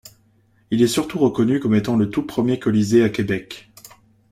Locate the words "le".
1.95-2.09